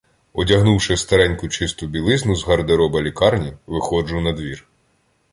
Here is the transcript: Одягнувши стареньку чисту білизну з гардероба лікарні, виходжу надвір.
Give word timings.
Одягнувши 0.33 0.97
стареньку 0.97 1.49
чисту 1.49 1.87
білизну 1.87 2.35
з 2.35 2.47
гардероба 2.47 3.01
лікарні, 3.01 3.53
виходжу 3.67 4.21
надвір. 4.21 4.67